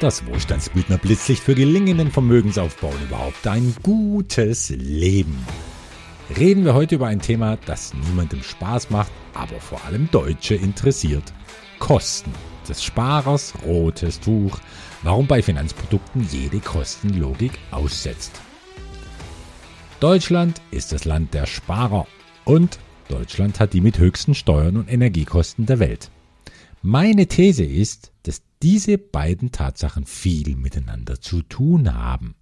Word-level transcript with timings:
Das 0.00 0.24
Wohlstandsbildner 0.24 0.96
Blitzlicht 0.96 1.42
für 1.42 1.54
gelingenden 1.54 2.10
Vermögensaufbau 2.10 2.88
und 2.88 3.02
überhaupt 3.02 3.46
ein 3.46 3.76
gutes 3.82 4.70
Leben. 4.70 5.46
Reden 6.38 6.64
wir 6.64 6.72
heute 6.72 6.94
über 6.94 7.08
ein 7.08 7.20
Thema, 7.20 7.58
das 7.66 7.92
niemandem 7.92 8.42
Spaß 8.42 8.88
macht, 8.88 9.12
aber 9.34 9.60
vor 9.60 9.84
allem 9.84 10.08
Deutsche 10.10 10.54
interessiert. 10.54 11.34
Kosten. 11.78 12.32
Des 12.66 12.82
Sparers 12.82 13.52
rotes 13.66 14.20
Tuch. 14.20 14.58
Warum 15.02 15.26
bei 15.26 15.42
Finanzprodukten 15.42 16.26
jede 16.30 16.60
Kostenlogik 16.60 17.58
aussetzt. 17.70 18.40
Deutschland 20.00 20.62
ist 20.70 20.92
das 20.92 21.04
Land 21.04 21.34
der 21.34 21.44
Sparer 21.44 22.06
und 22.46 22.78
Deutschland 23.08 23.60
hat 23.60 23.74
die 23.74 23.82
mit 23.82 23.98
höchsten 23.98 24.34
Steuern 24.34 24.78
und 24.78 24.90
Energiekosten 24.90 25.66
der 25.66 25.78
Welt. 25.78 26.10
Meine 26.82 27.26
These 27.26 27.64
ist, 27.64 28.10
dass 28.22 28.40
diese 28.62 28.96
beiden 28.96 29.52
Tatsachen 29.52 30.06
viel 30.06 30.56
miteinander 30.56 31.20
zu 31.20 31.42
tun 31.42 31.92
haben. 31.92 32.34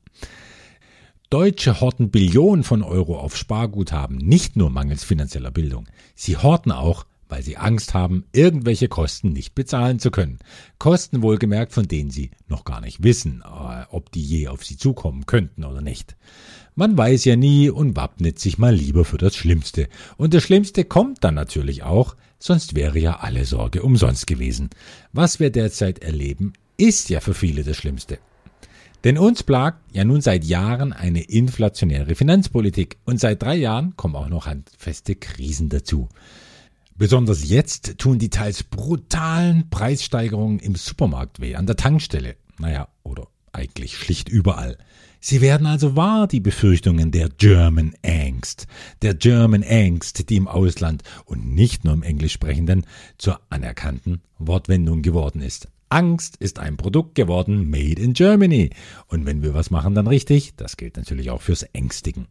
Deutsche 1.29 1.81
horten 1.81 2.11
Billionen 2.11 2.63
von 2.63 2.85
Euro 2.85 3.19
auf 3.19 3.37
Sparguthaben, 3.37 4.17
nicht 4.17 4.55
nur 4.55 4.71
mangels 4.71 5.03
finanzieller 5.03 5.51
Bildung. 5.51 5.89
Sie 6.15 6.37
horten 6.37 6.71
auch, 6.71 7.05
weil 7.29 7.43
sie 7.43 7.57
Angst 7.57 7.95
haben, 7.95 8.27
irgendwelche 8.33 8.87
Kosten 8.87 9.33
nicht 9.33 9.57
bezahlen 9.57 9.99
zu 9.99 10.13
können. 10.13 10.39
Kosten 10.79 11.21
wohlgemerkt, 11.21 11.73
von 11.73 11.89
denen 11.89 12.11
sie 12.11 12.31
noch 12.47 12.65
gar 12.65 12.81
nicht 12.81 13.03
wissen, 13.03 13.43
äh, 13.43 13.85
ob 13.91 14.13
die 14.13 14.23
je 14.23 14.49
auf 14.49 14.65
sie 14.65 14.77
zukommen 14.77 15.27
könnten 15.27 15.65
oder 15.65 15.81
nicht. 15.81 16.17
Man 16.77 16.97
weiß 16.97 17.25
ja 17.25 17.35
nie 17.35 17.71
und 17.71 17.97
wappnet 17.97 18.39
sich 18.39 18.57
mal 18.57 18.73
lieber 18.73 19.05
für 19.05 19.19
das 19.19 19.35
Schlimmste. 19.35 19.89
Und 20.17 20.33
das 20.33 20.45
Schlimmste 20.45 20.85
kommt 20.85 21.25
dann 21.25 21.35
natürlich 21.35 21.83
auch, 21.83 22.15
sonst 22.39 22.75
wäre 22.75 22.99
ja 22.99 23.21
alle 23.21 23.45
Sorge 23.45 23.83
umsonst 23.83 24.27
gewesen. 24.27 24.71
Was 25.13 25.41
wir 25.41 25.51
derzeit 25.51 26.01
erleben, 26.01 26.53
ist 26.77 27.11
ja 27.11 27.21
für 27.21 27.35
viele 27.35 27.65
das 27.65 27.77
Schlimmste. 27.77 28.19
Denn 29.05 29.19
uns 29.19 29.43
plagt 29.43 29.81
ja 29.93 30.05
nun 30.05 30.21
seit 30.21 30.45
Jahren 30.45 30.93
eine 30.93 31.23
inflationäre 31.23 32.15
Finanzpolitik 32.15 32.97
und 33.05 33.21
seit 33.21 33.43
drei 33.43 33.55
Jahren 33.55 33.97
kommen 33.97 34.17
auch 34.17 34.29
noch 34.29 34.47
handfeste 34.47 35.15
Krisen 35.15 35.69
dazu. 35.69 36.09
Besonders 36.97 37.49
jetzt 37.49 37.99
tun 37.99 38.19
die 38.19 38.31
teils 38.31 38.65
brutalen 38.65 39.71
Preissteigerungen 39.71 40.59
im 40.59 40.75
Supermarkt 40.75 41.41
weh, 41.41 41.55
an 41.55 41.67
der 41.67 41.77
Tankstelle, 41.77 42.35
naja, 42.59 42.89
oder 43.05 43.29
eigentlich 43.53 43.97
schlicht 43.97 44.29
überall. 44.29 44.79
Sie 45.21 45.41
werden 45.41 45.67
also 45.67 45.97
wahr, 45.97 46.29
die 46.29 46.41
Befürchtungen 46.41 47.11
der 47.11 47.29
German 47.29 47.95
Angst, 48.05 48.67
der 49.03 49.15
German 49.15 49.65
Angst, 49.65 50.31
die 50.31 50.37
im 50.37 50.47
Ausland 50.47 51.03
und 51.25 51.55
nicht 51.55 51.85
nur 51.85 51.95
im 51.95 52.03
Englisch 52.03 52.33
sprechenden 52.33 52.87
zur 53.19 53.41
anerkannten 53.51 54.21
Wortwendung 54.39 55.03
geworden 55.03 55.43
ist. 55.43 55.69
Angst 55.89 56.37
ist 56.37 56.59
ein 56.59 56.77
Produkt 56.77 57.15
geworden, 57.15 57.69
made 57.71 58.01
in 58.01 58.13
Germany. 58.13 58.71
Und 59.09 59.27
wenn 59.27 59.43
wir 59.43 59.55
was 59.55 59.71
machen, 59.71 59.95
dann 59.95 60.07
richtig. 60.07 60.55
Das 60.57 60.77
gilt 60.77 60.97
natürlich 60.97 61.31
auch 61.31 61.43
fürs 61.43 61.63
Ängstigen. 61.63 62.27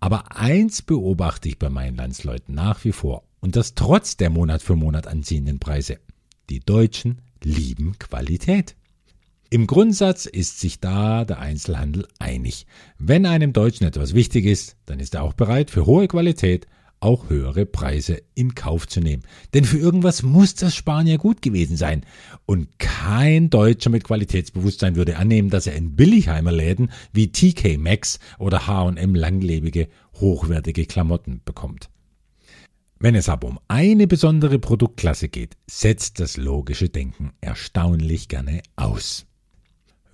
Aber 0.00 0.36
eins 0.36 0.82
beobachte 0.82 1.48
ich 1.48 1.58
bei 1.58 1.68
meinen 1.68 1.96
Landsleuten 1.96 2.54
nach 2.54 2.84
wie 2.84 2.92
vor. 2.92 3.24
Und 3.40 3.56
das 3.56 3.74
trotz 3.74 4.16
der 4.16 4.30
Monat 4.30 4.62
für 4.62 4.76
Monat 4.76 5.06
anziehenden 5.06 5.58
Preise. 5.58 5.98
Die 6.48 6.60
Deutschen 6.60 7.22
lieben 7.42 7.98
Qualität. 7.98 8.76
Im 9.48 9.68
Grundsatz 9.68 10.26
ist 10.26 10.58
sich 10.58 10.80
da 10.80 11.24
der 11.24 11.38
Einzelhandel 11.38 12.08
einig. 12.18 12.66
Wenn 12.98 13.26
einem 13.26 13.52
Deutschen 13.52 13.86
etwas 13.86 14.12
wichtig 14.12 14.44
ist, 14.44 14.76
dann 14.86 14.98
ist 14.98 15.14
er 15.14 15.22
auch 15.22 15.34
bereit, 15.34 15.70
für 15.70 15.86
hohe 15.86 16.08
Qualität 16.08 16.66
auch 16.98 17.28
höhere 17.30 17.66
Preise 17.66 18.22
in 18.34 18.56
Kauf 18.56 18.88
zu 18.88 19.00
nehmen. 19.00 19.22
Denn 19.54 19.64
für 19.64 19.78
irgendwas 19.78 20.24
muss 20.24 20.54
das 20.56 20.82
ja 21.04 21.16
gut 21.16 21.42
gewesen 21.42 21.76
sein. 21.76 22.04
Und 22.46 22.78
kein 22.78 23.48
Deutscher 23.50 23.90
mit 23.90 24.02
Qualitätsbewusstsein 24.02 24.96
würde 24.96 25.16
annehmen, 25.16 25.50
dass 25.50 25.68
er 25.68 25.76
in 25.76 25.94
Billigheimer 25.94 26.50
Läden 26.52 26.90
wie 27.12 27.30
TK 27.30 27.78
Maxx 27.78 28.18
oder 28.38 28.66
H&M 28.66 29.14
langlebige, 29.14 29.88
hochwertige 30.14 30.86
Klamotten 30.86 31.42
bekommt. 31.44 31.88
Wenn 32.98 33.14
es 33.14 33.28
aber 33.28 33.46
um 33.46 33.60
eine 33.68 34.06
besondere 34.06 34.58
Produktklasse 34.58 35.28
geht, 35.28 35.56
setzt 35.66 36.18
das 36.18 36.36
logische 36.36 36.88
Denken 36.88 37.32
erstaunlich 37.42 38.28
gerne 38.28 38.62
aus. 38.74 39.26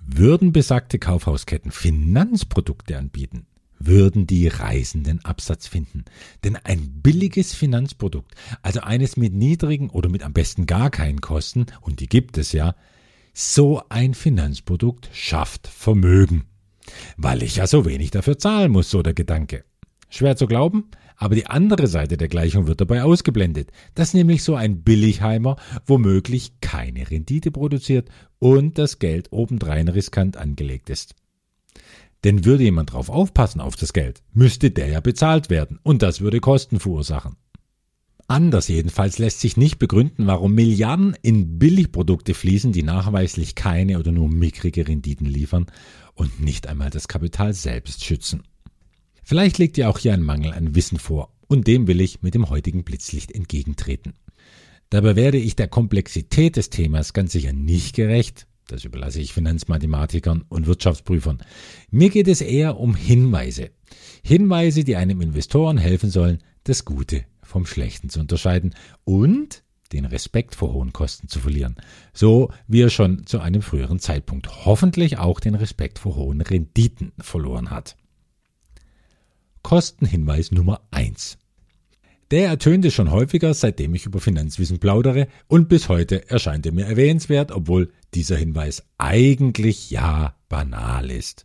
Würden 0.05 0.53
besagte 0.53 0.99
Kaufhausketten 0.99 1.71
Finanzprodukte 1.71 2.99
anbieten, 2.99 3.47
würden 3.79 4.27
die 4.27 4.49
Reisenden 4.49 5.25
Absatz 5.25 5.67
finden. 5.67 6.05
Denn 6.45 6.57
ein 6.57 7.01
billiges 7.03 7.55
Finanzprodukt, 7.55 8.35
also 8.63 8.81
eines 8.81 9.17
mit 9.17 9.33
niedrigen 9.33 9.91
oder 9.91 10.09
mit 10.09 10.23
am 10.23 10.33
besten 10.33 10.67
gar 10.67 10.91
keinen 10.91 11.21
Kosten, 11.21 11.67
und 11.81 12.01
die 12.01 12.09
gibt 12.09 12.37
es 12.39 12.53
ja, 12.53 12.75
so 13.33 13.83
ein 13.89 14.15
Finanzprodukt 14.15 15.09
schafft 15.13 15.67
Vermögen. 15.67 16.45
Weil 17.17 17.43
ich 17.43 17.57
ja 17.57 17.67
so 17.67 17.85
wenig 17.85 18.11
dafür 18.11 18.39
zahlen 18.39 18.73
muss, 18.73 18.91
so 18.91 19.03
der 19.03 19.15
Gedanke. 19.15 19.65
Schwer 20.11 20.37
zu 20.37 20.47
glauben, 20.47 20.91
aber 21.17 21.35
die 21.35 21.47
andere 21.47 21.87
Seite 21.87 22.17
der 22.17 22.29
Gleichung 22.29 22.67
wird 22.67 22.81
dabei 22.81 23.03
ausgeblendet, 23.03 23.71
dass 23.95 24.15
nämlich 24.15 24.43
so 24.43 24.55
ein 24.55 24.83
Billigheimer 24.83 25.57
womöglich 25.87 26.61
keine 26.61 27.11
Rendite 27.11 27.51
produziert 27.51 28.09
und 28.39 28.79
das 28.79 28.99
Geld 28.99 29.29
obendrein 29.31 29.89
riskant 29.89 30.37
angelegt 30.37 30.91
ist. 30.91 31.15
Denn 32.25 32.45
würde 32.45 32.65
jemand 32.65 32.93
drauf 32.93 33.09
aufpassen 33.09 33.61
auf 33.61 33.77
das 33.77 33.93
Geld, 33.93 34.23
müsste 34.33 34.71
der 34.71 34.89
ja 34.89 35.01
bezahlt 35.01 35.51
werden 35.51 35.79
und 35.83 36.03
das 36.03 36.21
würde 36.21 36.41
Kosten 36.41 36.79
verursachen. 36.79 37.37
Anders 38.29 38.69
jedenfalls 38.69 39.19
lässt 39.19 39.41
sich 39.41 39.57
nicht 39.57 39.79
begründen, 39.79 40.27
warum 40.27 40.55
Milliarden 40.55 41.17
in 41.23 41.59
Billigprodukte 41.59 42.35
fließen, 42.35 42.73
die 42.73 42.83
nachweislich 42.83 43.55
keine 43.55 43.99
oder 43.99 44.13
nur 44.13 44.29
mickrige 44.29 44.89
Renditen 44.89 45.27
liefern 45.27 45.67
und 46.15 46.41
nicht 46.41 46.67
einmal 46.67 46.91
das 46.91 47.09
Kapital 47.09 47.53
selbst 47.53 48.05
schützen. 48.05 48.45
Vielleicht 49.23 49.59
liegt 49.59 49.77
ja 49.77 49.89
auch 49.89 49.99
hier 49.99 50.13
ein 50.13 50.23
Mangel 50.23 50.53
an 50.53 50.75
Wissen 50.75 50.99
vor 50.99 51.33
und 51.47 51.67
dem 51.67 51.87
will 51.87 52.01
ich 52.01 52.23
mit 52.23 52.35
dem 52.35 52.51
heutigen 52.51 52.85
Blitzlicht 52.85 53.33
entgegentreten. 53.33 54.15
Dabei 54.91 55.17
werde 55.17 55.39
ich 55.39 55.57
der 55.57 55.69
Komplexität 55.69 56.57
des 56.57 56.71
Themas 56.71 57.13
ganz 57.13 57.33
sicher 57.33 57.53
nicht 57.53 57.95
gerecht, 57.95 58.47
das 58.69 58.85
überlasse 58.85 59.21
ich 59.21 59.33
Finanzmathematikern 59.33 60.45
und 60.49 60.67
Wirtschaftsprüfern. 60.67 61.43
Mir 61.91 62.11
geht 62.11 62.29
es 62.29 62.41
eher 62.41 62.79
um 62.79 62.95
Hinweise. 62.95 63.71
Hinweise, 64.23 64.85
die 64.85 64.97
einem 64.97 65.21
Investoren 65.21 65.79
helfen 65.79 66.11
sollen, 66.11 66.39
das 66.65 66.85
Gute 66.85 67.25
vom 67.43 67.67
Schlechten 67.67 68.09
zu 68.09 68.21
unterscheiden 68.21 68.75
und 69.05 69.63
den 69.93 70.05
Respekt 70.07 70.55
vor 70.55 70.73
hohen 70.73 70.93
Kosten 70.93 71.29
zu 71.29 71.39
verlieren. 71.39 71.77
So 72.15 72.51
wie 72.67 72.81
er 72.81 72.91
schon 72.91 73.27
zu 73.27 73.41
einem 73.41 73.63
früheren 73.63 73.99
Zeitpunkt 73.99 74.65
hoffentlich 74.65 75.19
auch 75.19 75.39
den 75.39 75.55
Respekt 75.55 75.99
vor 75.99 76.17
hohen 76.17 76.41
Renditen 76.41 77.13
verloren 77.19 77.71
hat. 77.71 77.97
Kostenhinweis 79.63 80.53
Nummer 80.53 80.83
eins. 80.91 81.39
Der 82.31 82.49
ertönte 82.49 82.91
schon 82.91 83.11
häufiger, 83.11 83.53
seitdem 83.53 83.95
ich 83.95 84.07
über 84.07 84.19
Finanzwissen 84.19 84.79
plaudere, 84.79 85.29
und 85.49 85.69
bis 85.69 85.91
heute 85.91 86.31
erscheint 86.31 86.65
er 86.65 86.73
mir 86.73 86.87
erwähnenswert, 86.87 87.53
obwohl 87.53 87.93
dieser 88.15 88.37
Hinweis 88.37 88.85
eigentlich 88.97 89.91
ja 89.91 90.35
banal 90.49 91.11
ist. 91.11 91.45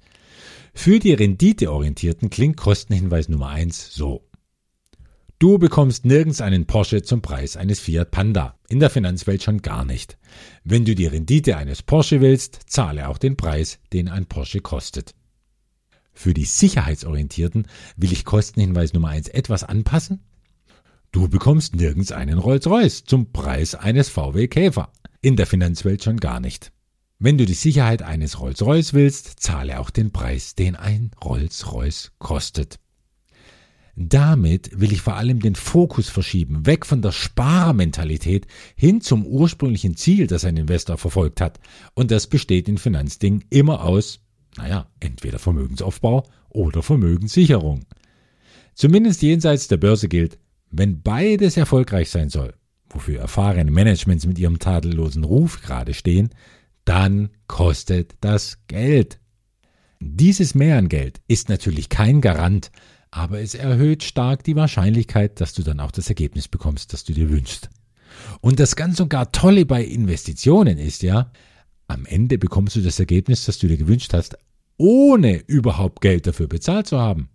Für 0.73 0.99
die 0.99 1.13
Renditeorientierten 1.13 2.29
klingt 2.29 2.55
Kostenhinweis 2.55 3.27
Nummer 3.27 3.49
eins 3.49 3.93
so. 3.93 4.23
Du 5.39 5.59
bekommst 5.59 6.05
nirgends 6.05 6.39
einen 6.39 6.65
Porsche 6.65 7.03
zum 7.03 7.21
Preis 7.21 7.57
eines 7.57 7.79
Fiat 7.79 8.09
Panda, 8.09 8.57
in 8.69 8.79
der 8.79 8.89
Finanzwelt 8.89 9.43
schon 9.43 9.61
gar 9.61 9.85
nicht. 9.85 10.17
Wenn 10.63 10.85
du 10.85 10.95
die 10.95 11.05
Rendite 11.05 11.57
eines 11.57 11.83
Porsche 11.83 12.21
willst, 12.21 12.61
zahle 12.67 13.09
auch 13.09 13.17
den 13.17 13.37
Preis, 13.37 13.79
den 13.91 14.07
ein 14.07 14.25
Porsche 14.25 14.61
kostet. 14.61 15.13
Für 16.17 16.33
die 16.33 16.45
Sicherheitsorientierten 16.45 17.67
will 17.95 18.11
ich 18.11 18.25
Kostenhinweis 18.25 18.93
Nummer 18.93 19.09
eins 19.09 19.27
etwas 19.27 19.63
anpassen 19.63 20.19
Du 21.11 21.29
bekommst 21.29 21.75
nirgends 21.75 22.11
einen 22.11 22.39
Rolls-Royce 22.39 23.05
zum 23.05 23.31
Preis 23.31 23.75
eines 23.75 24.09
VW 24.09 24.47
Käfer. 24.47 24.91
In 25.21 25.35
der 25.35 25.45
Finanzwelt 25.45 26.03
schon 26.03 26.17
gar 26.17 26.39
nicht. 26.39 26.71
Wenn 27.19 27.37
du 27.37 27.45
die 27.45 27.53
Sicherheit 27.53 28.01
eines 28.01 28.39
Rolls-Royce 28.39 28.93
willst, 28.93 29.39
zahle 29.39 29.79
auch 29.79 29.91
den 29.91 30.11
Preis, 30.11 30.55
den 30.55 30.75
ein 30.75 31.11
Rolls-Royce 31.23 32.13
kostet. 32.17 32.79
Damit 33.95 34.79
will 34.79 34.91
ich 34.91 35.01
vor 35.01 35.15
allem 35.17 35.39
den 35.39 35.55
Fokus 35.55 36.09
verschieben, 36.09 36.65
weg 36.65 36.85
von 36.85 37.01
der 37.01 37.11
Sparmentalität 37.11 38.47
hin 38.75 39.01
zum 39.01 39.23
ursprünglichen 39.23 39.95
Ziel, 39.95 40.27
das 40.27 40.45
ein 40.45 40.57
Investor 40.57 40.97
verfolgt 40.97 41.41
hat. 41.41 41.59
Und 41.93 42.09
das 42.09 42.27
besteht 42.27 42.67
in 42.67 42.79
Finanzdingen 42.79 43.45
immer 43.49 43.83
aus, 43.83 44.19
naja, 44.57 44.87
entweder 44.99 45.39
Vermögensaufbau 45.39 46.27
oder 46.49 46.83
Vermögenssicherung. 46.83 47.85
Zumindest 48.73 49.21
jenseits 49.21 49.67
der 49.67 49.77
Börse 49.77 50.07
gilt, 50.07 50.37
wenn 50.69 51.01
beides 51.01 51.57
erfolgreich 51.57 52.09
sein 52.09 52.29
soll, 52.29 52.53
wofür 52.89 53.19
erfahrene 53.19 53.71
Managements 53.71 54.25
mit 54.25 54.37
ihrem 54.39 54.59
tadellosen 54.59 55.23
Ruf 55.23 55.61
gerade 55.61 55.93
stehen, 55.93 56.29
dann 56.85 57.29
kostet 57.47 58.15
das 58.21 58.59
Geld. 58.67 59.19
Dieses 59.99 60.55
Mehr 60.55 60.77
an 60.77 60.89
Geld 60.89 61.21
ist 61.27 61.49
natürlich 61.49 61.89
kein 61.89 62.21
Garant, 62.21 62.71
aber 63.09 63.39
es 63.41 63.55
erhöht 63.55 64.03
stark 64.03 64.43
die 64.43 64.55
Wahrscheinlichkeit, 64.55 65.41
dass 65.41 65.53
du 65.53 65.63
dann 65.63 65.79
auch 65.79 65.91
das 65.91 66.09
Ergebnis 66.09 66.47
bekommst, 66.47 66.93
das 66.93 67.03
du 67.03 67.13
dir 67.13 67.29
wünschst. 67.29 67.69
Und 68.41 68.59
das 68.59 68.75
ganz 68.75 68.99
und 68.99 69.09
gar 69.09 69.31
Tolle 69.31 69.65
bei 69.65 69.83
Investitionen 69.83 70.77
ist 70.77 71.03
ja, 71.03 71.31
Am 71.89 72.05
Ende 72.05 72.37
bekommst 72.37 72.75
du 72.75 72.81
das 72.81 72.99
Ergebnis, 72.99 73.45
das 73.45 73.59
du 73.59 73.67
dir 73.67 73.77
gewünscht 73.77 74.13
hast, 74.13 74.37
ohne 74.77 75.43
überhaupt 75.47 76.01
Geld 76.01 76.27
dafür 76.27 76.47
bezahlt 76.47 76.87
zu 76.87 76.99
haben. 76.99 77.29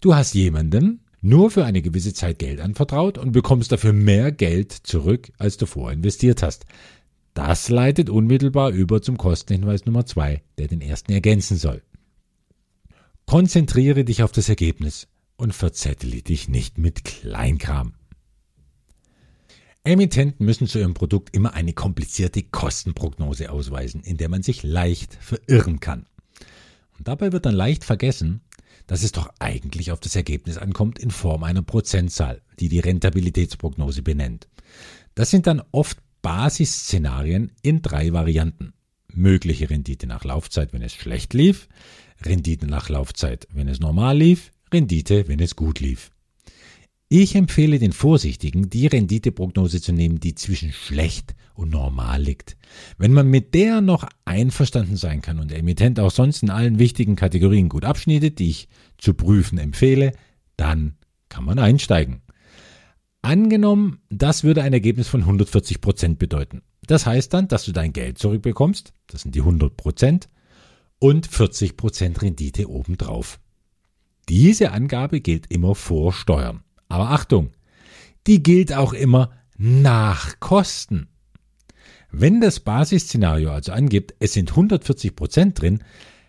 Du 0.00 0.14
hast 0.14 0.34
jemandem 0.34 1.00
nur 1.20 1.50
für 1.50 1.64
eine 1.64 1.82
gewisse 1.82 2.14
Zeit 2.14 2.38
Geld 2.38 2.60
anvertraut 2.60 3.18
und 3.18 3.32
bekommst 3.32 3.72
dafür 3.72 3.92
mehr 3.92 4.30
Geld 4.30 4.72
zurück, 4.72 5.32
als 5.38 5.56
du 5.56 5.66
vorher 5.66 5.96
investiert 5.96 6.42
hast. 6.42 6.66
Das 7.34 7.68
leitet 7.68 8.08
unmittelbar 8.08 8.70
über 8.70 9.02
zum 9.02 9.18
Kostenhinweis 9.18 9.84
Nummer 9.84 10.06
zwei, 10.06 10.42
der 10.58 10.68
den 10.68 10.80
ersten 10.80 11.12
ergänzen 11.12 11.56
soll. 11.56 11.82
Konzentriere 13.26 14.04
dich 14.04 14.22
auf 14.22 14.30
das 14.30 14.48
Ergebnis 14.48 15.08
und 15.36 15.52
verzettle 15.52 16.22
dich 16.22 16.48
nicht 16.48 16.78
mit 16.78 17.04
Kleinkram. 17.04 17.94
Emittenten 19.82 20.46
müssen 20.46 20.66
zu 20.66 20.78
ihrem 20.78 20.94
Produkt 20.94 21.34
immer 21.34 21.54
eine 21.54 21.72
komplizierte 21.72 22.42
Kostenprognose 22.42 23.50
ausweisen, 23.50 24.02
in 24.02 24.16
der 24.16 24.28
man 24.28 24.42
sich 24.42 24.62
leicht 24.62 25.14
verirren 25.20 25.80
kann. 25.80 26.06
Und 26.98 27.08
dabei 27.08 27.32
wird 27.32 27.46
dann 27.46 27.54
leicht 27.54 27.84
vergessen, 27.84 28.40
dass 28.86 29.02
es 29.02 29.12
doch 29.12 29.30
eigentlich 29.38 29.90
auf 29.90 30.00
das 30.00 30.16
Ergebnis 30.16 30.58
ankommt 30.58 30.98
in 30.98 31.10
Form 31.10 31.44
einer 31.44 31.62
Prozentzahl, 31.62 32.42
die 32.60 32.68
die 32.68 32.80
Rentabilitätsprognose 32.80 34.02
benennt. 34.02 34.48
Das 35.14 35.30
sind 35.30 35.46
dann 35.46 35.62
oft 35.72 35.98
Basisszenarien 36.22 37.52
in 37.62 37.82
drei 37.82 38.12
Varianten. 38.12 38.74
Mögliche 39.12 39.70
Rendite 39.70 40.06
nach 40.06 40.24
Laufzeit, 40.24 40.72
wenn 40.72 40.82
es 40.82 40.92
schlecht 40.92 41.34
lief, 41.34 41.68
Rendite 42.22 42.66
nach 42.66 42.88
Laufzeit, 42.88 43.48
wenn 43.52 43.68
es 43.68 43.80
normal 43.80 44.18
lief, 44.18 44.50
Rendite, 44.72 45.28
wenn 45.28 45.40
es 45.40 45.56
gut 45.56 45.80
lief. 45.80 46.10
Ich 47.08 47.36
empfehle 47.36 47.78
den 47.78 47.92
Vorsichtigen, 47.92 48.68
die 48.68 48.88
Renditeprognose 48.88 49.80
zu 49.80 49.92
nehmen, 49.92 50.18
die 50.18 50.34
zwischen 50.34 50.72
schlecht 50.72 51.36
und 51.54 51.70
normal 51.70 52.20
liegt. 52.20 52.56
Wenn 52.98 53.12
man 53.12 53.28
mit 53.28 53.54
der 53.54 53.80
noch 53.80 54.08
einverstanden 54.24 54.96
sein 54.96 55.22
kann 55.22 55.38
und 55.38 55.52
der 55.52 55.58
Emittent 55.60 56.00
auch 56.00 56.10
sonst 56.10 56.42
in 56.42 56.50
allen 56.50 56.80
wichtigen 56.80 57.14
Kategorien 57.14 57.68
gut 57.68 57.84
abschneidet, 57.84 58.40
die 58.40 58.50
ich 58.50 58.68
zu 58.98 59.14
prüfen 59.14 59.58
empfehle, 59.58 60.12
dann 60.56 60.96
kann 61.28 61.44
man 61.44 61.60
einsteigen. 61.60 62.22
Angenommen, 63.22 64.00
das 64.10 64.42
würde 64.42 64.62
ein 64.62 64.72
Ergebnis 64.72 65.06
von 65.06 65.20
140 65.20 65.80
Prozent 65.80 66.18
bedeuten. 66.18 66.62
Das 66.88 67.06
heißt 67.06 67.32
dann, 67.32 67.46
dass 67.46 67.64
du 67.64 67.72
dein 67.72 67.92
Geld 67.92 68.18
zurückbekommst, 68.18 68.92
das 69.06 69.22
sind 69.22 69.34
die 69.34 69.40
100 69.40 69.76
Prozent, 69.76 70.28
und 70.98 71.26
40 71.26 71.76
Prozent 71.76 72.22
Rendite 72.22 72.68
obendrauf. 72.68 73.38
Diese 74.28 74.72
Angabe 74.72 75.20
gilt 75.20 75.52
immer 75.52 75.76
vor 75.76 76.12
Steuern. 76.12 76.62
Aber 76.88 77.10
Achtung, 77.10 77.50
die 78.26 78.42
gilt 78.42 78.72
auch 78.72 78.92
immer 78.92 79.30
nach 79.56 80.40
Kosten. 80.40 81.08
Wenn 82.10 82.40
das 82.40 82.60
Basisszenario 82.60 83.50
also 83.50 83.72
angibt, 83.72 84.14
es 84.20 84.32
sind 84.32 84.50
140 84.50 85.16
Prozent 85.16 85.60
drin, 85.60 85.82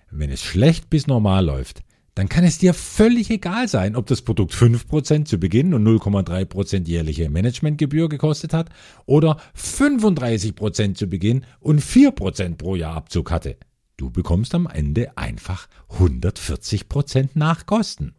wenn 0.10 0.30
es 0.32 0.42
schlecht 0.42 0.90
bis 0.90 1.08
normal 1.08 1.46
läuft, 1.46 1.84
dann 2.18 2.30
kann 2.30 2.44
es 2.44 2.58
dir 2.58 2.74
völlig 2.74 3.30
egal 3.30 3.68
sein, 3.68 3.96
ob 3.96 4.08
das 4.08 4.24
Produkt 4.24 4.52
5% 4.52 5.26
zu 5.26 5.38
Beginn 5.38 5.76
und 5.76 5.86
0,3% 5.88 6.88
jährliche 6.88 7.30
Managementgebühr 7.30 8.10
gekostet 8.10 8.54
hat 8.54 8.70
oder 9.06 9.38
35% 9.56 10.96
zu 10.96 11.08
Beginn 11.08 11.46
und 11.60 11.80
4% 11.80 12.56
pro 12.56 12.76
Jahr 12.76 12.96
Abzug 12.96 13.30
hatte. 13.30 13.58
Du 13.98 14.10
bekommst 14.10 14.56
am 14.56 14.68
Ende 14.68 15.16
einfach 15.16 15.68
140% 15.92 17.30
nach 17.36 17.68
Kosten. 17.68 18.16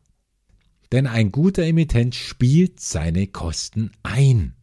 Denn 0.93 1.07
ein 1.07 1.33
guter 1.33 1.65
Emittent 1.65 2.15
spielt 2.15 2.81
seine 2.81 3.27
Kosten 3.27 3.93
ein. 4.03 4.55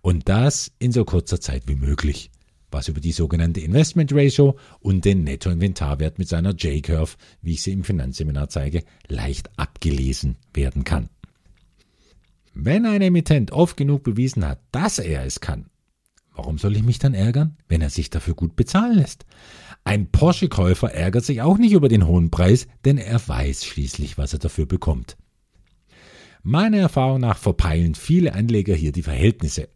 Und 0.00 0.28
das 0.28 0.72
in 0.78 0.92
so 0.92 1.04
kurzer 1.04 1.40
Zeit 1.40 1.64
wie 1.66 1.74
möglich 1.74 2.30
was 2.74 2.88
über 2.88 3.00
die 3.00 3.12
sogenannte 3.12 3.60
Investment 3.60 4.12
Ratio 4.12 4.58
und 4.80 5.06
den 5.06 5.24
Nettoinventarwert 5.24 6.18
mit 6.18 6.28
seiner 6.28 6.50
J-Curve, 6.50 7.16
wie 7.40 7.52
ich 7.52 7.62
sie 7.62 7.72
im 7.72 7.84
Finanzseminar 7.84 8.50
zeige, 8.50 8.82
leicht 9.08 9.48
abgelesen 9.58 10.36
werden 10.52 10.84
kann. 10.84 11.08
Wenn 12.52 12.84
ein 12.84 13.00
Emittent 13.00 13.52
oft 13.52 13.76
genug 13.76 14.02
bewiesen 14.02 14.46
hat, 14.46 14.60
dass 14.72 14.98
er 14.98 15.24
es 15.24 15.40
kann, 15.40 15.70
warum 16.34 16.58
soll 16.58 16.76
ich 16.76 16.82
mich 16.82 16.98
dann 16.98 17.14
ärgern, 17.14 17.56
wenn 17.68 17.80
er 17.80 17.90
sich 17.90 18.10
dafür 18.10 18.34
gut 18.34 18.56
bezahlen 18.56 18.98
lässt? 18.98 19.24
Ein 19.84 20.10
Porsche-Käufer 20.10 20.92
ärgert 20.92 21.24
sich 21.24 21.42
auch 21.42 21.58
nicht 21.58 21.72
über 21.72 21.88
den 21.88 22.06
hohen 22.06 22.30
Preis, 22.30 22.66
denn 22.84 22.98
er 22.98 23.26
weiß 23.26 23.64
schließlich, 23.64 24.18
was 24.18 24.32
er 24.32 24.38
dafür 24.38 24.66
bekommt. 24.66 25.16
Meiner 26.46 26.76
Erfahrung 26.76 27.20
nach 27.20 27.38
verpeilen 27.38 27.94
viele 27.94 28.34
Anleger 28.34 28.74
hier 28.74 28.92
die 28.92 29.02
Verhältnisse. 29.02 29.70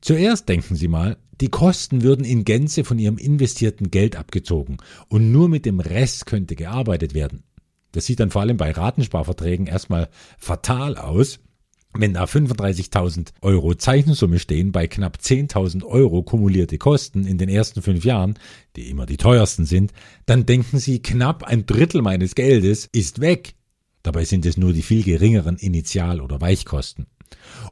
Zuerst 0.00 0.48
denken 0.48 0.74
Sie 0.74 0.88
mal, 0.88 1.18
die 1.42 1.48
Kosten 1.48 2.02
würden 2.02 2.24
in 2.24 2.44
Gänze 2.44 2.82
von 2.82 2.98
Ihrem 2.98 3.18
investierten 3.18 3.90
Geld 3.90 4.16
abgezogen 4.16 4.78
und 5.10 5.30
nur 5.32 5.50
mit 5.50 5.66
dem 5.66 5.80
Rest 5.80 6.24
könnte 6.24 6.56
gearbeitet 6.56 7.12
werden. 7.12 7.42
Das 7.92 8.06
sieht 8.06 8.20
dann 8.20 8.30
vor 8.30 8.40
allem 8.40 8.56
bei 8.56 8.70
Ratensparverträgen 8.70 9.66
erstmal 9.66 10.08
fatal 10.38 10.96
aus. 10.96 11.40
Wenn 11.92 12.14
da 12.14 12.24
35.000 12.24 13.34
Euro 13.42 13.74
Zeichensumme 13.74 14.38
stehen 14.38 14.72
bei 14.72 14.86
knapp 14.86 15.18
10.000 15.22 15.84
Euro 15.84 16.22
kumulierte 16.22 16.78
Kosten 16.78 17.26
in 17.26 17.36
den 17.36 17.50
ersten 17.50 17.82
fünf 17.82 18.02
Jahren, 18.06 18.38
die 18.76 18.88
immer 18.88 19.04
die 19.04 19.18
teuersten 19.18 19.66
sind, 19.66 19.92
dann 20.24 20.46
denken 20.46 20.78
Sie, 20.78 21.02
knapp 21.02 21.44
ein 21.44 21.66
Drittel 21.66 22.00
meines 22.00 22.34
Geldes 22.34 22.88
ist 22.92 23.20
weg. 23.20 23.56
Dabei 24.02 24.24
sind 24.24 24.46
es 24.46 24.56
nur 24.56 24.72
die 24.72 24.82
viel 24.82 25.02
geringeren 25.02 25.56
Initial- 25.56 26.20
oder 26.20 26.40
Weichkosten. 26.40 27.06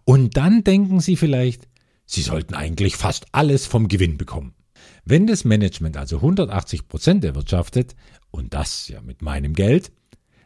Und 0.05 0.37
dann 0.37 0.65
denken 0.65 1.00
Sie 1.00 1.17
vielleicht, 1.17 1.69
Sie 2.06 2.23
sollten 2.23 2.55
eigentlich 2.55 2.97
fast 2.97 3.27
alles 3.32 3.67
vom 3.67 3.88
Gewinn 3.88 4.17
bekommen. 4.17 4.55
Wenn 5.05 5.27
das 5.27 5.44
Management 5.44 5.97
also 5.97 6.17
180 6.17 6.88
Prozent 6.88 7.25
erwirtschaftet, 7.25 7.94
und 8.31 8.55
das 8.55 8.88
ja 8.88 9.00
mit 9.00 9.23
meinem 9.23 9.55
Geld, 9.55 9.93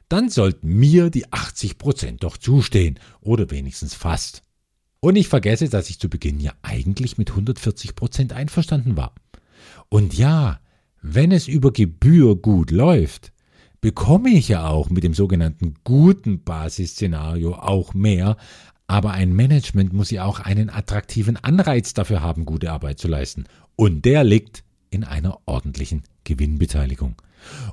dann 0.09 0.31
sollten 0.31 0.69
mir 0.69 1.11
die 1.11 1.33
80 1.33 1.79
Prozent 1.79 2.23
doch 2.23 2.37
zustehen, 2.37 2.99
oder 3.21 3.51
wenigstens 3.51 3.95
fast. 3.95 4.43
Und 5.01 5.17
ich 5.17 5.29
vergesse, 5.29 5.69
dass 5.69 5.91
ich 5.91 5.99
zu 5.99 6.09
Beginn 6.09 6.41
ja 6.41 6.55
eigentlich 6.63 7.19
mit 7.19 7.31
140 7.31 7.95
Prozent 7.95 8.33
einverstanden 8.33 8.97
war. 8.97 9.15
Und 9.91 10.15
ja, 10.15 10.61
wenn 11.03 11.31
es 11.31 11.47
über 11.47 11.73
Gebühr 11.73 12.37
gut 12.37 12.71
läuft, 12.71 13.34
bekomme 13.85 14.31
ich 14.31 14.49
ja 14.49 14.67
auch 14.67 14.89
mit 14.89 15.05
dem 15.05 15.13
sogenannten 15.13 15.75
guten 15.85 16.43
Basisszenario 16.43 17.53
auch 17.57 17.93
mehr, 17.93 18.39
aber 18.87 19.11
ein 19.11 19.35
Management 19.35 19.93
muss 19.93 20.11
ja 20.11 20.25
auch 20.25 20.41
einen 20.41 20.71
attraktiven 20.71 21.37
Anreiz 21.37 21.93
dafür 21.93 22.23
haben, 22.23 22.47
gute 22.47 22.73
Arbeit 22.73 22.99
zu 22.99 23.09
leisten. 23.09 23.45
Und 23.77 24.07
der 24.07 24.25
liegt 24.25 24.65
in 24.89 25.05
einer 25.05 25.39
ordentlichen 25.45 26.03
Gewinnbeteiligung. 26.25 27.17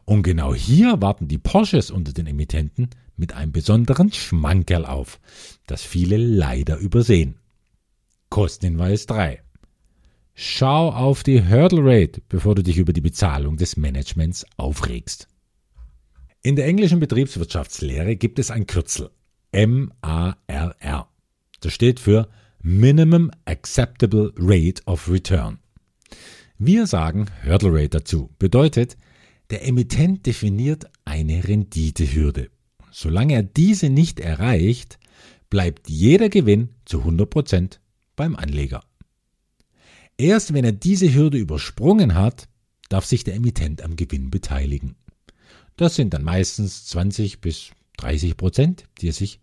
Und 0.04 0.24
genau 0.24 0.54
hier 0.54 1.02
warten 1.02 1.30
die 1.30 1.38
Porsches 1.38 1.92
unter 1.92 2.12
den 2.12 2.28
Emittenten 2.28 2.90
mit 3.16 3.32
einem 3.32 3.54
besonderen 3.54 4.12
Schmankerl 4.12 4.86
auf, 4.86 5.22
das 5.66 5.82
viele 5.82 6.18
leider 6.18 6.78
übersehen. 6.78 7.36
Kostenhinweis 8.30 9.06
3. 9.06 9.42
Schau 10.34 10.90
auf 10.90 11.24
die 11.24 11.42
Hurdle 11.42 11.80
Rate, 11.82 12.22
bevor 12.28 12.56
du 12.56 12.64
dich 12.64 12.80
über 12.80 12.92
die 12.92 13.00
Bezahlung 13.00 13.56
des 13.56 13.78
Managements 13.78 14.46
aufregst. 14.58 15.30
In 16.44 16.56
der 16.56 16.66
englischen 16.66 17.00
Betriebswirtschaftslehre 17.00 18.16
gibt 18.16 18.40
es 18.40 18.50
ein 18.50 18.66
Kürzel 18.66 19.12
MARR. 19.54 21.08
Das 21.60 21.72
steht 21.72 22.00
für 22.00 22.30
Minimum 22.64 23.30
Acceptable 23.46 24.34
Rate 24.38 24.82
of 24.88 25.08
Return. 25.08 25.60
Wir 26.58 26.88
sagen 26.88 27.28
Hurdle 27.46 27.72
Rate 27.72 27.90
dazu. 27.90 28.32
Bedeutet, 28.40 28.98
der 29.52 29.68
Emittent 29.68 30.26
definiert 30.26 30.86
eine 31.06 31.48
Renditehürde. 31.48 32.50
Solange 32.92 33.36
er 33.36 33.44
diese 33.44 33.92
nicht 33.92 34.20
erreicht, 34.20 34.98
bleibt 35.52 35.90
jeder 35.90 36.30
Gewinn 36.30 36.70
zu 36.86 37.04
100% 37.04 37.78
beim 38.16 38.36
Anleger. 38.36 38.84
Erst 40.18 40.56
wenn 40.56 40.66
er 40.66 40.72
diese 40.72 41.14
Hürde 41.14 41.38
übersprungen 41.38 42.16
hat, 42.16 42.48
darf 42.90 43.06
sich 43.06 43.24
der 43.24 43.36
Emittent 43.36 43.84
am 43.84 43.96
Gewinn 43.96 44.32
beteiligen. 44.32 44.96
Das 45.82 45.96
sind 45.96 46.14
dann 46.14 46.22
meistens 46.22 46.86
20 46.90 47.42
bis 47.42 47.72
30 47.98 48.38
Prozent, 48.38 48.86
die 49.00 49.08
er 49.08 49.14
sich 49.14 49.40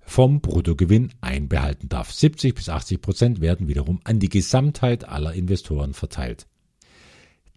vom 0.00 0.42
Bruttogewinn 0.42 1.14
einbehalten 1.22 1.88
darf. 1.88 2.12
70 2.12 2.54
bis 2.54 2.68
80 2.68 3.00
Prozent 3.00 3.40
werden 3.40 3.68
wiederum 3.68 3.98
an 4.04 4.18
die 4.18 4.28
Gesamtheit 4.28 5.08
aller 5.08 5.32
Investoren 5.32 5.94
verteilt. 5.94 6.46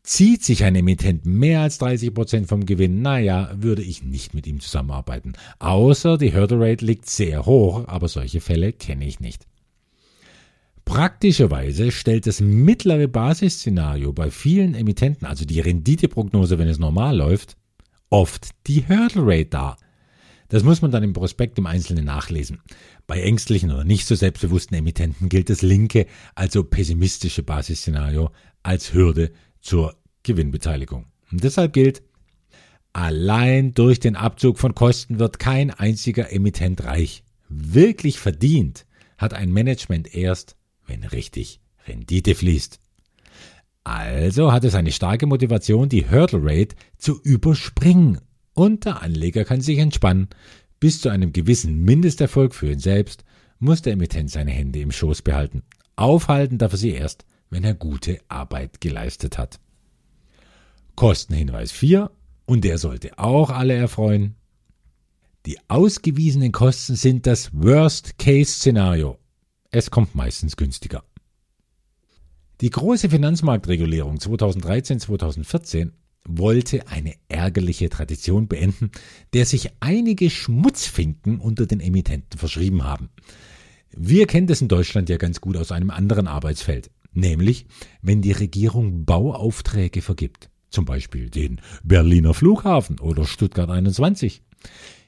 Zieht 0.03 0.45
sich 0.45 0.63
ein 0.63 0.75
Emittent 0.75 1.25
mehr 1.25 1.59
als 1.59 1.77
30 1.79 2.13
Prozent 2.13 2.47
vom 2.47 2.65
Gewinn, 2.65 3.01
naja, 3.01 3.51
würde 3.53 3.81
ich 3.81 4.01
nicht 4.01 4.33
mit 4.33 4.47
ihm 4.47 4.61
zusammenarbeiten. 4.61 5.33
Außer 5.59 6.17
die 6.17 6.33
Hurdle 6.33 6.61
Rate 6.61 6.85
liegt 6.85 7.09
sehr 7.09 7.45
hoch, 7.45 7.85
aber 7.89 8.07
solche 8.07 8.39
Fälle 8.39 8.71
kenne 8.71 9.07
ich 9.07 9.19
nicht. 9.19 9.45
Praktischerweise 10.85 11.91
stellt 11.91 12.27
das 12.27 12.39
mittlere 12.39 13.09
Basisszenario 13.09 14.13
bei 14.13 14.31
vielen 14.31 14.73
Emittenten, 14.73 15.27
also 15.27 15.43
die 15.43 15.59
Renditeprognose, 15.59 16.57
wenn 16.59 16.69
es 16.69 16.79
normal 16.79 17.17
läuft, 17.17 17.57
oft 18.11 18.49
die 18.67 18.87
Hurdle 18.87 19.23
Rate 19.25 19.49
dar. 19.49 19.77
Das 20.49 20.63
muss 20.63 20.81
man 20.81 20.91
dann 20.91 21.01
im 21.01 21.13
Prospekt 21.13 21.57
im 21.57 21.65
Einzelnen 21.65 22.03
nachlesen. 22.03 22.59
Bei 23.07 23.21
ängstlichen 23.21 23.71
oder 23.71 23.85
nicht 23.85 24.05
so 24.05 24.15
selbstbewussten 24.15 24.77
Emittenten 24.77 25.29
gilt 25.29 25.49
das 25.49 25.61
linke, 25.61 26.07
also 26.35 26.63
pessimistische 26.63 27.41
Basisszenario 27.41 28.31
als 28.61 28.93
Hürde 28.93 29.31
zur 29.61 29.95
Gewinnbeteiligung. 30.23 31.05
Und 31.31 31.43
deshalb 31.43 31.71
gilt, 31.71 32.03
allein 32.91 33.73
durch 33.73 34.01
den 34.01 34.17
Abzug 34.17 34.59
von 34.59 34.75
Kosten 34.75 35.19
wird 35.19 35.39
kein 35.39 35.71
einziger 35.71 36.33
Emittent 36.33 36.83
reich. 36.83 37.23
Wirklich 37.47 38.19
verdient 38.19 38.85
hat 39.17 39.33
ein 39.33 39.53
Management 39.53 40.13
erst, 40.13 40.57
wenn 40.85 41.05
richtig 41.05 41.61
Rendite 41.87 42.35
fließt. 42.35 42.80
Also 43.83 44.51
hat 44.51 44.63
es 44.63 44.75
eine 44.75 44.91
starke 44.91 45.25
Motivation, 45.25 45.89
die 45.89 46.09
Hurdle 46.09 46.41
Rate 46.43 46.75
zu 46.97 47.19
überspringen 47.21 48.19
und 48.53 48.85
der 48.85 49.01
Anleger 49.01 49.43
kann 49.43 49.61
sich 49.61 49.79
entspannen. 49.79 50.29
Bis 50.79 51.01
zu 51.01 51.09
einem 51.09 51.33
gewissen 51.33 51.83
Mindesterfolg 51.83 52.53
für 52.53 52.71
ihn 52.71 52.79
selbst 52.79 53.23
muss 53.59 53.81
der 53.81 53.93
Emittent 53.93 54.29
seine 54.31 54.51
Hände 54.51 54.79
im 54.79 54.91
Schoß 54.91 55.21
behalten. 55.21 55.63
Aufhalten 55.95 56.57
darf 56.57 56.73
er 56.73 56.77
sie 56.77 56.91
erst, 56.91 57.25
wenn 57.49 57.63
er 57.63 57.73
gute 57.73 58.19
Arbeit 58.27 58.81
geleistet 58.81 59.37
hat. 59.37 59.59
Kostenhinweis 60.95 61.71
4 61.71 62.11
und 62.45 62.63
der 62.63 62.77
sollte 62.77 63.17
auch 63.17 63.49
alle 63.49 63.73
erfreuen. 63.73 64.35
Die 65.45 65.57
ausgewiesenen 65.67 66.51
Kosten 66.51 66.95
sind 66.95 67.25
das 67.25 67.51
Worst-Case-Szenario. 67.53 69.17
Es 69.71 69.89
kommt 69.89 70.15
meistens 70.15 70.57
günstiger. 70.57 71.03
Die 72.61 72.69
große 72.69 73.09
Finanzmarktregulierung 73.09 74.17
2013-2014 74.17 75.93
wollte 76.25 76.87
eine 76.87 77.15
ärgerliche 77.27 77.89
Tradition 77.89 78.47
beenden, 78.47 78.91
der 79.33 79.47
sich 79.47 79.71
einige 79.79 80.29
Schmutzfinken 80.29 81.39
unter 81.39 81.65
den 81.65 81.79
Emittenten 81.79 82.37
verschrieben 82.37 82.83
haben. 82.83 83.09
Wir 83.89 84.27
kennen 84.27 84.45
das 84.45 84.61
in 84.61 84.67
Deutschland 84.67 85.09
ja 85.09 85.17
ganz 85.17 85.41
gut 85.41 85.57
aus 85.57 85.71
einem 85.71 85.89
anderen 85.89 86.27
Arbeitsfeld, 86.27 86.91
nämlich 87.13 87.65
wenn 88.03 88.21
die 88.21 88.31
Regierung 88.31 89.05
Bauaufträge 89.05 90.03
vergibt, 90.03 90.51
zum 90.69 90.85
Beispiel 90.85 91.31
den 91.31 91.61
Berliner 91.83 92.35
Flughafen 92.35 92.99
oder 92.99 93.25
Stuttgart 93.25 93.71
21. 93.71 94.43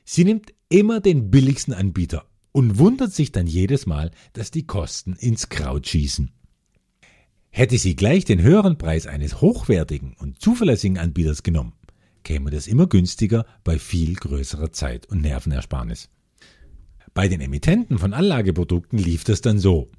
Sie 0.04 0.26
nimmt 0.26 0.56
immer 0.70 1.02
den 1.02 1.30
billigsten 1.30 1.76
Anbieter 1.76 2.26
und 2.52 2.80
wundert 2.80 3.14
sich 3.14 3.32
dann 3.32 3.46
jedes 3.46 3.86
Mal, 3.86 4.10
dass 4.34 4.50
die 4.50 4.66
Kosten 4.66 5.14
ins 5.14 5.50
Kraut 5.50 5.88
schießen. 5.88 6.32
Hätte 7.56 7.78
sie 7.78 7.96
gleich 7.96 8.26
den 8.26 8.42
höheren 8.42 8.80
Preis 8.80 9.06
eines 9.06 9.40
hochwertigen 9.40 10.16
und 10.20 10.42
zuverlässigen 10.42 10.98
Anbieters 10.98 11.44
genommen, 11.44 11.74
käme 12.24 12.50
das 12.50 12.66
immer 12.66 12.88
günstiger 12.88 13.46
bei 13.64 13.78
viel 13.78 14.16
größerer 14.16 14.72
Zeit- 14.72 15.06
und 15.06 15.22
Nervenersparnis. 15.22 16.10
Bei 17.14 17.28
den 17.28 17.42
Emittenten 17.42 18.00
von 18.00 18.16
Anlageprodukten 18.16 18.98
lief 18.98 19.24
das 19.24 19.42
dann 19.42 19.60
so. 19.60 19.92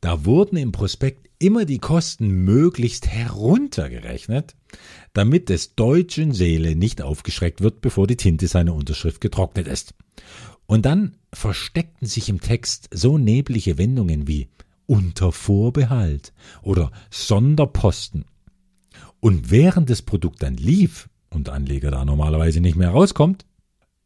Da 0.00 0.24
wurden 0.24 0.56
im 0.56 0.72
Prospekt 0.72 1.30
immer 1.38 1.66
die 1.66 1.78
Kosten 1.78 2.44
möglichst 2.44 3.06
heruntergerechnet, 3.06 4.56
damit 5.12 5.50
des 5.50 5.76
deutschen 5.76 6.32
Seele 6.32 6.74
nicht 6.74 7.00
aufgeschreckt 7.00 7.60
wird, 7.60 7.80
bevor 7.80 8.08
die 8.08 8.16
Tinte 8.16 8.48
seiner 8.48 8.74
Unterschrift 8.74 9.20
getrocknet 9.20 9.68
ist. 9.68 9.94
Und 10.66 10.84
dann 10.84 11.16
versteckten 11.32 12.08
sich 12.08 12.28
im 12.28 12.40
Text 12.40 12.88
so 12.92 13.18
neblige 13.18 13.78
Wendungen 13.78 14.26
wie 14.26 14.48
unter 14.88 15.32
Vorbehalt 15.32 16.32
oder 16.62 16.90
Sonderposten. 17.10 18.24
Und 19.20 19.50
während 19.50 19.90
das 19.90 20.02
Produkt 20.02 20.42
dann 20.42 20.56
lief 20.56 21.08
und 21.30 21.46
der 21.46 21.54
Anleger 21.54 21.90
da 21.90 22.04
normalerweise 22.04 22.60
nicht 22.60 22.76
mehr 22.76 22.90
rauskommt, 22.90 23.44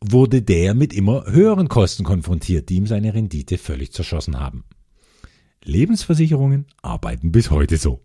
wurde 0.01 0.43
der 0.43 0.75
mit 0.75 0.93
immer 0.93 1.25
höheren 1.27 1.69
Kosten 1.69 2.03
konfrontiert, 2.03 2.69
die 2.69 2.77
ihm 2.77 2.89
seine 2.89 3.15
Rendite 3.15 3.59
völlig 3.59 3.93
zerschossen 3.93 4.41
haben. 4.41 4.65
Lebensversicherungen 5.65 6.67
arbeiten 6.83 7.31
bis 7.31 7.51
heute 7.51 7.77
so. 7.77 8.05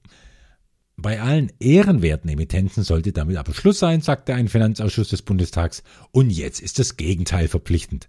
Bei 0.95 1.19
allen 1.19 1.51
ehrenwerten 1.59 2.29
Emittenten 2.29 2.83
sollte 2.83 3.11
damit 3.11 3.37
aber 3.37 3.53
Schluss 3.55 3.79
sein, 3.79 4.01
sagte 4.01 4.35
ein 4.35 4.47
Finanzausschuss 4.47 5.09
des 5.09 5.23
Bundestags, 5.23 5.83
und 6.11 6.29
jetzt 6.29 6.59
ist 6.59 6.77
das 6.77 6.97
Gegenteil 6.97 7.47
verpflichtend. 7.47 8.07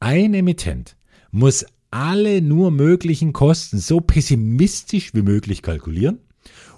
Ein 0.00 0.32
Emittent 0.32 0.96
muss 1.30 1.66
alle 1.90 2.42
nur 2.42 2.70
möglichen 2.70 3.32
Kosten 3.32 3.78
so 3.78 4.00
pessimistisch 4.00 5.14
wie 5.14 5.22
möglich 5.22 5.62
kalkulieren 5.62 6.18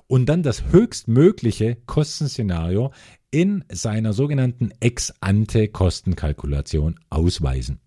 und 0.06 0.26
dann 0.26 0.42
das 0.42 0.72
höchstmögliche 0.72 1.76
Kostenszenario 1.86 2.92
in 3.30 3.64
seiner 3.70 4.12
sogenannten 4.12 4.72
Ex-ante-Kostenkalkulation 4.80 6.98
ausweisen. 7.10 7.78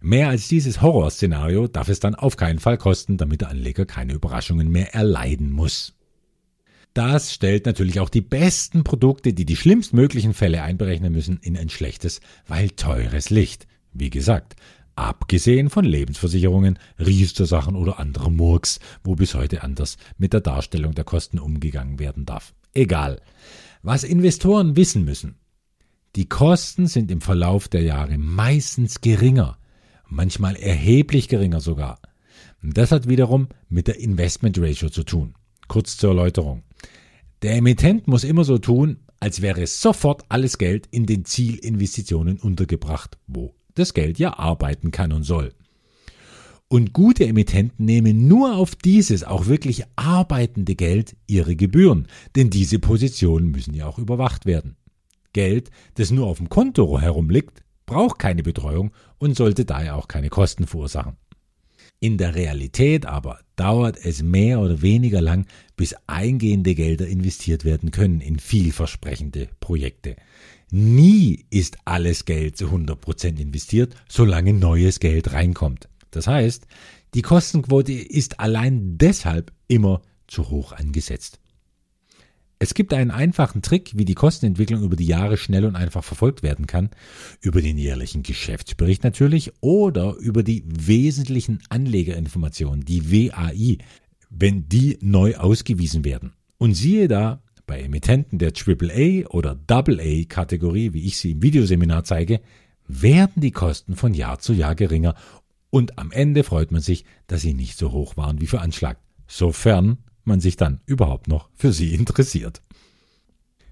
Mehr 0.00 0.28
als 0.28 0.46
dieses 0.48 0.82
Horrorszenario 0.82 1.66
darf 1.66 1.88
es 1.88 1.98
dann 1.98 2.14
auf 2.14 2.36
keinen 2.36 2.58
Fall 2.58 2.76
kosten, 2.76 3.16
damit 3.16 3.40
der 3.40 3.48
Anleger 3.48 3.86
keine 3.86 4.12
Überraschungen 4.12 4.70
mehr 4.70 4.94
erleiden 4.94 5.50
muss. 5.50 5.94
Das 6.92 7.32
stellt 7.32 7.64
natürlich 7.64 8.00
auch 8.00 8.10
die 8.10 8.20
besten 8.20 8.84
Produkte, 8.84 9.32
die 9.32 9.46
die 9.46 9.56
schlimmstmöglichen 9.56 10.34
Fälle 10.34 10.62
einberechnen 10.62 11.12
müssen, 11.12 11.38
in 11.40 11.56
ein 11.56 11.70
schlechtes, 11.70 12.20
weil 12.46 12.68
teures 12.70 13.30
Licht. 13.30 13.66
Wie 13.94 14.10
gesagt, 14.10 14.56
Abgesehen 14.96 15.70
von 15.70 15.84
Lebensversicherungen, 15.84 16.78
Riester-Sachen 16.98 17.74
oder 17.74 17.98
anderem 17.98 18.36
Murks, 18.36 18.78
wo 19.02 19.16
bis 19.16 19.34
heute 19.34 19.62
anders 19.62 19.96
mit 20.18 20.32
der 20.32 20.40
Darstellung 20.40 20.94
der 20.94 21.04
Kosten 21.04 21.38
umgegangen 21.38 21.98
werden 21.98 22.26
darf. 22.26 22.54
Egal. 22.74 23.20
Was 23.82 24.04
Investoren 24.04 24.76
wissen 24.76 25.04
müssen. 25.04 25.36
Die 26.16 26.28
Kosten 26.28 26.86
sind 26.86 27.10
im 27.10 27.20
Verlauf 27.20 27.66
der 27.66 27.82
Jahre 27.82 28.18
meistens 28.18 29.00
geringer, 29.00 29.58
manchmal 30.08 30.54
erheblich 30.54 31.28
geringer 31.28 31.60
sogar. 31.60 31.98
Das 32.62 32.92
hat 32.92 33.08
wiederum 33.08 33.48
mit 33.68 33.88
der 33.88 33.98
Investment 33.98 34.58
Ratio 34.58 34.90
zu 34.90 35.02
tun. 35.02 35.34
Kurz 35.66 35.96
zur 35.96 36.10
Erläuterung. 36.10 36.62
Der 37.42 37.56
Emittent 37.56 38.06
muss 38.06 38.22
immer 38.22 38.44
so 38.44 38.58
tun, 38.58 38.98
als 39.18 39.42
wäre 39.42 39.66
sofort 39.66 40.24
alles 40.28 40.56
Geld 40.56 40.86
in 40.90 41.06
den 41.06 41.24
Zielinvestitionen 41.24 42.38
untergebracht, 42.38 43.18
wo 43.26 43.54
das 43.74 43.94
Geld 43.94 44.18
ja 44.18 44.38
arbeiten 44.38 44.90
kann 44.90 45.12
und 45.12 45.22
soll. 45.22 45.52
Und 46.68 46.92
gute 46.92 47.26
Emittenten 47.26 47.84
nehmen 47.84 48.26
nur 48.26 48.56
auf 48.56 48.74
dieses 48.74 49.22
auch 49.22 49.46
wirklich 49.46 49.84
arbeitende 49.96 50.74
Geld 50.74 51.16
ihre 51.26 51.56
Gebühren, 51.56 52.08
denn 52.36 52.50
diese 52.50 52.78
Positionen 52.78 53.50
müssen 53.50 53.74
ja 53.74 53.86
auch 53.86 53.98
überwacht 53.98 54.46
werden. 54.46 54.76
Geld, 55.32 55.70
das 55.94 56.10
nur 56.10 56.26
auf 56.26 56.38
dem 56.38 56.48
Konto 56.48 57.00
herumliegt, 57.00 57.62
braucht 57.86 58.18
keine 58.18 58.42
Betreuung 58.42 58.92
und 59.18 59.36
sollte 59.36 59.64
daher 59.64 59.96
auch 59.96 60.08
keine 60.08 60.30
Kosten 60.30 60.66
verursachen. 60.66 61.16
In 62.00 62.18
der 62.18 62.34
Realität 62.34 63.06
aber 63.06 63.38
dauert 63.56 63.96
es 64.04 64.22
mehr 64.22 64.60
oder 64.60 64.82
weniger 64.82 65.20
lang, 65.20 65.46
bis 65.76 65.94
eingehende 66.06 66.74
Gelder 66.74 67.06
investiert 67.06 67.64
werden 67.64 67.90
können 67.90 68.20
in 68.20 68.38
vielversprechende 68.38 69.48
Projekte. 69.60 70.16
Nie 70.76 71.46
ist 71.50 71.78
alles 71.84 72.24
Geld 72.24 72.56
zu 72.56 72.66
100% 72.66 73.38
investiert, 73.38 73.94
solange 74.08 74.52
neues 74.52 74.98
Geld 74.98 75.32
reinkommt. 75.32 75.88
Das 76.10 76.26
heißt, 76.26 76.66
die 77.14 77.22
Kostenquote 77.22 77.92
ist 77.92 78.40
allein 78.40 78.98
deshalb 78.98 79.52
immer 79.68 80.02
zu 80.26 80.50
hoch 80.50 80.72
angesetzt. 80.72 81.38
Es 82.58 82.74
gibt 82.74 82.92
einen 82.92 83.12
einfachen 83.12 83.62
Trick, 83.62 83.92
wie 83.94 84.04
die 84.04 84.16
Kostenentwicklung 84.16 84.82
über 84.82 84.96
die 84.96 85.06
Jahre 85.06 85.36
schnell 85.36 85.64
und 85.64 85.76
einfach 85.76 86.02
verfolgt 86.02 86.42
werden 86.42 86.66
kann. 86.66 86.90
Über 87.40 87.62
den 87.62 87.78
jährlichen 87.78 88.24
Geschäftsbericht 88.24 89.04
natürlich 89.04 89.52
oder 89.60 90.16
über 90.16 90.42
die 90.42 90.64
wesentlichen 90.66 91.60
Anlegerinformationen, 91.68 92.84
die 92.84 93.12
WAI, 93.12 93.78
wenn 94.28 94.68
die 94.68 94.98
neu 95.00 95.36
ausgewiesen 95.36 96.04
werden. 96.04 96.32
Und 96.58 96.74
siehe 96.74 97.06
da, 97.06 97.43
bei 97.66 97.80
Emittenten 97.80 98.38
der 98.38 98.52
AAA 98.52 99.28
oder 99.28 99.58
AA 99.68 100.24
Kategorie, 100.28 100.92
wie 100.92 101.06
ich 101.06 101.18
sie 101.18 101.32
im 101.32 101.42
Videoseminar 101.42 102.04
zeige, 102.04 102.40
werden 102.86 103.40
die 103.40 103.50
Kosten 103.50 103.96
von 103.96 104.14
Jahr 104.14 104.38
zu 104.38 104.52
Jahr 104.52 104.74
geringer 104.74 105.14
und 105.70 105.98
am 105.98 106.12
Ende 106.12 106.44
freut 106.44 106.70
man 106.70 106.80
sich, 106.80 107.04
dass 107.26 107.40
sie 107.40 107.54
nicht 107.54 107.76
so 107.76 107.90
hoch 107.92 108.16
waren 108.16 108.40
wie 108.40 108.46
veranschlagt, 108.46 109.00
sofern 109.26 109.98
man 110.24 110.40
sich 110.40 110.56
dann 110.56 110.80
überhaupt 110.86 111.28
noch 111.28 111.48
für 111.54 111.72
sie 111.72 111.94
interessiert. 111.94 112.62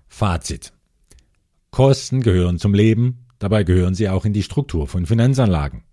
Fazit. 0.08 0.72
Kosten 1.70 2.20
gehören 2.20 2.58
zum 2.58 2.74
Leben, 2.74 3.26
dabei 3.38 3.64
gehören 3.64 3.94
sie 3.94 4.08
auch 4.08 4.24
in 4.24 4.32
die 4.32 4.42
Struktur 4.42 4.86
von 4.86 5.06
Finanzanlagen. 5.06 5.84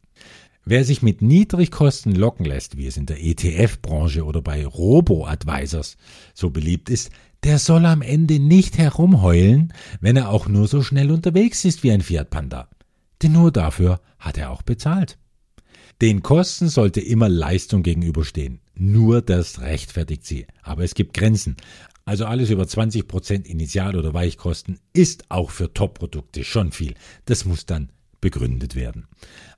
Wer 0.66 0.84
sich 0.84 1.02
mit 1.02 1.22
Niedrigkosten 1.22 2.14
locken 2.14 2.46
lässt, 2.46 2.78
wie 2.78 2.86
es 2.86 2.98
in 2.98 3.06
der 3.06 3.24
ETF-Branche 3.24 4.26
oder 4.26 4.42
bei 4.42 4.66
Robo-Advisors 4.66 5.98
so 6.34 6.50
beliebt 6.50 6.90
ist, 6.90 7.12
der 7.44 7.60
soll 7.60 7.86
am 7.86 8.02
Ende 8.02 8.40
nicht 8.40 8.78
herumheulen, 8.78 9.74
wenn 10.02 10.18
er 10.18 10.30
auch 10.30 10.48
nur 10.48 10.68
so 10.68 10.82
schnell 10.82 11.12
unterwegs 11.12 11.66
ist 11.66 11.84
wie 11.84 11.92
ein 11.92 12.02
Fiat 12.02 12.30
Panda. 12.30 12.68
Denn 13.22 13.34
nur 13.34 13.52
dafür 13.52 14.02
hat 14.18 14.38
er 14.38 14.52
auch 14.52 14.62
bezahlt. 14.62 15.18
Den 16.02 16.24
Kosten 16.24 16.70
sollte 16.70 17.02
immer 17.02 17.28
Leistung 17.28 17.84
gegenüberstehen. 17.84 18.62
Nur 18.76 19.22
das 19.22 19.60
rechtfertigt 19.60 20.26
sie. 20.26 20.48
Aber 20.64 20.84
es 20.84 20.94
gibt 20.94 21.14
Grenzen. 21.14 21.58
Also 22.06 22.26
alles 22.26 22.50
über 22.50 22.64
20% 22.64 23.46
Initial- 23.46 23.98
oder 23.98 24.14
Weichkosten 24.14 24.80
ist 24.94 25.30
auch 25.30 25.52
für 25.52 25.74
Top-Produkte 25.74 26.44
schon 26.44 26.72
viel. 26.72 26.96
Das 27.26 27.46
muss 27.46 27.66
dann 27.66 27.92
begründet 28.22 28.76
werden. 28.76 29.08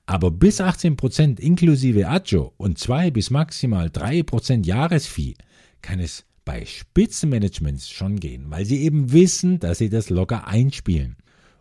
Aber 0.06 0.30
bis 0.30 0.60
18% 0.60 1.38
inklusive 1.38 2.08
Agio 2.08 2.52
und 2.56 2.78
2 2.78 3.10
bis 3.12 3.30
maximal 3.30 3.86
3% 3.86 4.66
Jahresvieh 4.66 5.36
kann 5.80 6.00
es 6.00 6.24
bei 6.44 6.64
Spitzenmanagements 6.64 7.88
schon 7.88 8.18
gehen, 8.18 8.46
weil 8.48 8.64
sie 8.64 8.82
eben 8.82 9.12
wissen, 9.12 9.60
dass 9.60 9.78
sie 9.78 9.88
das 9.88 10.10
locker 10.10 10.46
einspielen. 10.46 11.16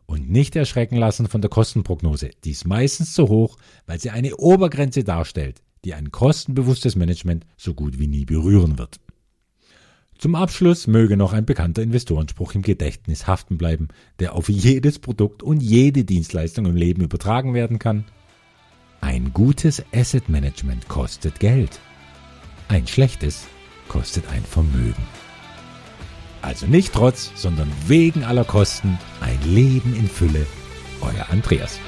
Und 0.05 0.29
nicht 0.29 0.55
erschrecken 0.55 0.97
lassen 0.97 1.27
von 1.27 1.41
der 1.41 1.49
Kostenprognose. 1.49 2.31
Die 2.43 2.51
ist 2.51 2.67
meistens 2.67 3.13
zu 3.13 3.29
hoch, 3.29 3.57
weil 3.85 3.99
sie 3.99 4.09
eine 4.09 4.35
Obergrenze 4.35 5.05
darstellt, 5.05 5.61
die 5.85 5.93
ein 5.93 6.11
kostenbewusstes 6.11 6.95
Management 6.95 7.45
so 7.55 7.73
gut 7.73 7.97
wie 7.97 8.07
nie 8.07 8.25
berühren 8.25 8.77
wird. 8.77 8.99
Zum 10.17 10.35
Abschluss 10.35 10.85
möge 10.85 11.17
noch 11.17 11.33
ein 11.33 11.45
bekannter 11.45 11.81
Investorenspruch 11.81 12.53
im 12.53 12.61
Gedächtnis 12.61 13.25
haften 13.25 13.57
bleiben, 13.57 13.87
der 14.19 14.35
auf 14.35 14.49
jedes 14.49 14.99
Produkt 14.99 15.41
und 15.41 15.63
jede 15.63 16.03
Dienstleistung 16.03 16.65
im 16.65 16.75
Leben 16.75 17.01
übertragen 17.01 17.53
werden 17.53 17.79
kann. 17.79 18.05
Ein 18.99 19.33
gutes 19.33 19.83
Asset 19.93 20.29
Management 20.29 20.87
kostet 20.87 21.39
Geld. 21.39 21.79
Ein 22.67 22.85
schlechtes 22.85 23.47
kostet 23.87 24.27
ein 24.29 24.43
Vermögen. 24.43 25.05
Also 26.41 26.65
nicht 26.65 26.93
trotz, 26.93 27.31
sondern 27.35 27.71
wegen 27.87 28.23
aller 28.23 28.45
Kosten 28.45 28.97
ein 29.19 29.39
Leben 29.43 29.95
in 29.95 30.07
Fülle. 30.07 30.47
Euer 31.01 31.27
Andreas. 31.29 31.79